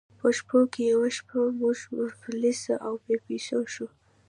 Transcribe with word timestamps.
په 0.19 0.27
شپو 0.37 0.59
کې 0.73 0.81
یوه 0.93 1.09
شپه 1.17 1.39
موږ 1.59 1.77
مفلس 1.97 2.61
او 2.85 2.93
بې 3.03 3.15
پیسو 3.25 3.57
شوو. 3.73 3.87